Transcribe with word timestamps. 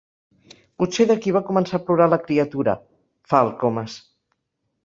Potser 0.83 1.05
d'aquí 1.11 1.33
va 1.35 1.43
començar 1.51 1.77
a 1.79 1.83
plorar 1.89 2.09
la 2.15 2.21
criatura 2.25 2.75
—fa 2.81 3.47
el 3.49 3.55
Comas. 3.63 4.01